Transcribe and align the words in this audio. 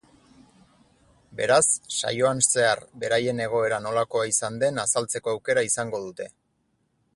Beraz, 1.41 1.65
saioan 1.97 2.41
zehar 2.47 2.81
beraien 3.03 3.43
egoera 3.47 3.81
nolakoa 3.89 4.25
izan 4.33 4.59
den 4.65 4.83
azaltzeko 4.87 5.37
aukera 5.37 5.69
izango 5.71 6.01
dute. 6.09 6.31